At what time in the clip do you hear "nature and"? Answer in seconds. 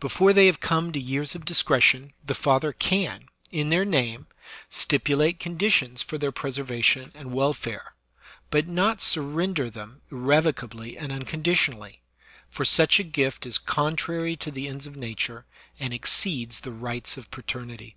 14.94-15.94